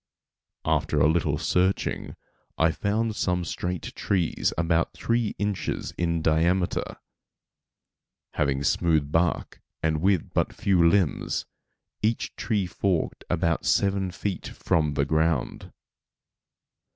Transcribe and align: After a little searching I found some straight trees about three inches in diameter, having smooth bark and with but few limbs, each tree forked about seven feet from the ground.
After 0.65 0.99
a 0.99 1.07
little 1.07 1.37
searching 1.37 2.15
I 2.57 2.71
found 2.71 3.15
some 3.15 3.45
straight 3.45 3.93
trees 3.93 4.51
about 4.57 4.93
three 4.95 5.35
inches 5.37 5.93
in 5.95 6.23
diameter, 6.23 6.97
having 8.33 8.63
smooth 8.63 9.11
bark 9.11 9.61
and 9.83 10.01
with 10.01 10.33
but 10.33 10.53
few 10.53 10.83
limbs, 10.89 11.45
each 12.01 12.35
tree 12.35 12.65
forked 12.65 13.23
about 13.29 13.63
seven 13.67 14.09
feet 14.09 14.47
from 14.47 14.95
the 14.95 15.05
ground. 15.05 15.71